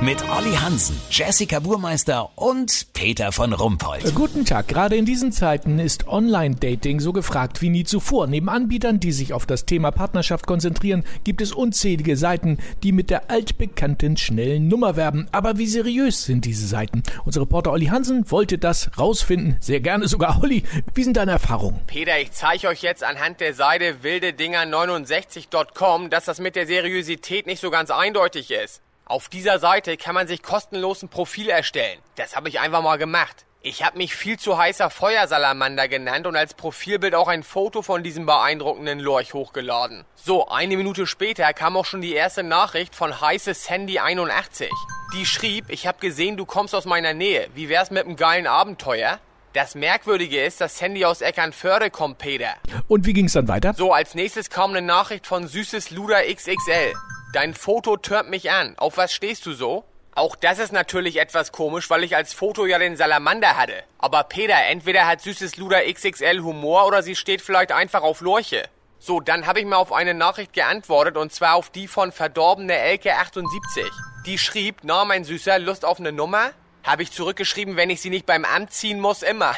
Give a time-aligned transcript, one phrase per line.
[0.00, 4.14] Mit Olli Hansen, Jessica Burmeister und Peter von Rumpold.
[4.14, 4.68] Guten Tag.
[4.68, 8.26] Gerade in diesen Zeiten ist Online-Dating so gefragt wie nie zuvor.
[8.26, 13.08] Neben Anbietern, die sich auf das Thema Partnerschaft konzentrieren, gibt es unzählige Seiten, die mit
[13.08, 15.28] der altbekannten schnellen Nummer werben.
[15.32, 17.02] Aber wie seriös sind diese Seiten?
[17.24, 19.56] Unser Reporter Olli Hansen wollte das rausfinden.
[19.60, 20.38] Sehr gerne sogar.
[20.42, 20.64] Olli,
[20.94, 21.80] wie sind deine Erfahrungen?
[21.86, 27.60] Peter, ich zeige euch jetzt anhand der Seite wildedinger69.com, dass das mit der Seriosität nicht
[27.60, 28.82] so ganz eindeutig ist.
[29.06, 31.98] Auf dieser Seite kann man sich kostenlos ein Profil erstellen.
[32.16, 33.44] Das habe ich einfach mal gemacht.
[33.60, 38.02] Ich habe mich viel zu heißer Feuersalamander genannt und als Profilbild auch ein Foto von
[38.02, 40.06] diesem beeindruckenden Lorch hochgeladen.
[40.14, 44.70] So, eine Minute später kam auch schon die erste Nachricht von heiße Sandy 81.
[45.14, 47.48] Die schrieb, ich habe gesehen, du kommst aus meiner Nähe.
[47.54, 49.18] Wie wär's mit einem geilen Abenteuer?
[49.52, 52.54] Das Merkwürdige ist, dass Sandy aus Eckernförde kommt, Peter.
[52.88, 53.74] Und wie ging's dann weiter?
[53.74, 56.94] So, als nächstes kam eine Nachricht von Süßes Luder XXL.
[57.34, 58.78] Dein Foto türmt mich an.
[58.78, 59.84] Auf was stehst du so?
[60.14, 63.82] Auch das ist natürlich etwas komisch, weil ich als Foto ja den Salamander hatte.
[63.98, 68.68] Aber Peter, entweder hat süßes Luder XXL Humor oder sie steht vielleicht einfach auf Lorche.
[69.00, 72.78] So, dann habe ich mal auf eine Nachricht geantwortet und zwar auf die von verdorbene
[72.78, 73.84] Elke 78.
[74.26, 76.52] Die schrieb, na mein Süßer, Lust auf eine Nummer?
[76.84, 79.56] Habe ich zurückgeschrieben, wenn ich sie nicht beim Amt ziehen muss, immer.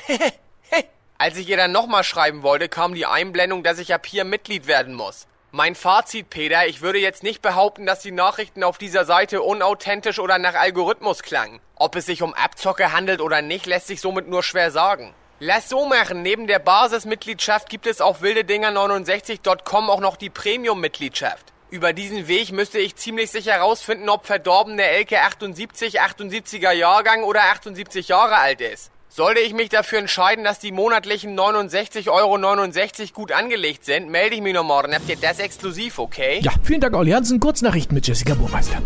[1.19, 4.67] Als ich ihr dann nochmal schreiben wollte, kam die Einblendung, dass ich ab hier Mitglied
[4.67, 5.27] werden muss.
[5.59, 10.19] Mein Fazit, Peter, ich würde jetzt nicht behaupten, dass die Nachrichten auf dieser Seite unauthentisch
[10.19, 11.61] oder nach Algorithmus klangen.
[11.77, 15.15] Ob es sich um Abzocke handelt oder nicht, lässt sich somit nur schwer sagen.
[15.41, 21.55] Lass so machen, neben der Basismitgliedschaft gibt es auf wildedinger69.com auch noch die Premium-Mitgliedschaft.
[21.71, 27.45] Über diesen Weg müsste ich ziemlich sicher herausfinden, ob verdorbene Elke 78, 78er Jahrgang oder
[27.45, 28.91] 78 Jahre alt ist.
[29.17, 34.43] Sollte ich mich dafür entscheiden, dass die monatlichen 69,69 Euro gut angelegt sind, melde ich
[34.43, 34.95] mich noch morgen.
[34.95, 36.41] Habt ihr das exklusiv, okay?
[36.43, 37.41] Ja, vielen Dank, Olli Hansen.
[37.41, 38.77] Kurznachrichten mit Jessica Burmeister.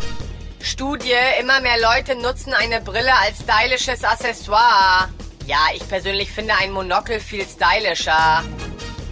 [0.62, 5.08] Studie, immer mehr Leute nutzen eine Brille als stylisches Accessoire.
[5.48, 8.44] Ja, ich persönlich finde ein Monokel viel stylischer.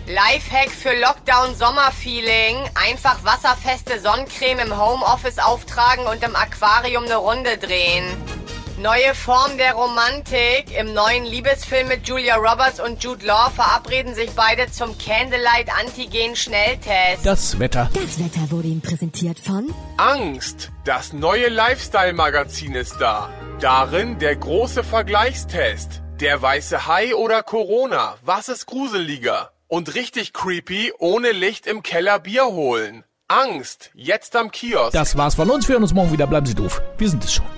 [0.06, 2.58] Lifehack für Lockdown-Sommerfeeling.
[2.88, 8.37] Einfach wasserfeste Sonnencreme im Homeoffice auftragen und im Aquarium eine Runde drehen.
[8.80, 10.78] Neue Form der Romantik.
[10.78, 16.36] Im neuen Liebesfilm mit Julia Roberts und Jude Law verabreden sich beide zum Candlelight Antigen
[16.36, 17.24] Schnelltest.
[17.24, 17.90] Das Wetter.
[17.92, 23.30] Das Wetter wurde Ihnen präsentiert von Angst, das neue Lifestyle-Magazin ist da.
[23.58, 26.00] Darin der große Vergleichstest.
[26.20, 29.50] Der weiße Hai oder Corona, was ist gruseliger?
[29.66, 33.02] Und richtig creepy, ohne Licht im Keller Bier holen.
[33.26, 34.92] Angst, jetzt am Kiosk.
[34.92, 35.66] Das war's von uns.
[35.66, 36.28] Wir hören uns morgen wieder.
[36.28, 36.80] Bleiben Sie doof.
[36.96, 37.57] Wir sind es schon.